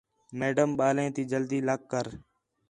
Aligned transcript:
میڈم 0.39 0.69
ٻالیں 0.79 1.09
تی 1.15 1.23
جلدی 1.31 1.59
لَکھ 1.67 1.85
کر 1.91 2.05